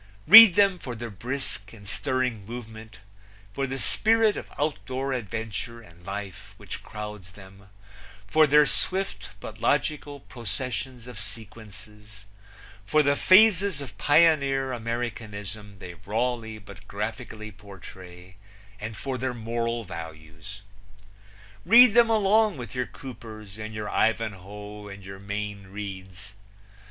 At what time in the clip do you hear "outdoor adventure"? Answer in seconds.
4.57-5.79